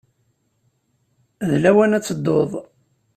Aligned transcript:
D 1.49 1.51
lawan 1.63 1.95
ad 1.97 2.03
tedduḍ. 2.05 2.51